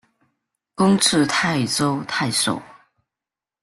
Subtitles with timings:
[0.73, 2.59] 官至泰州太守。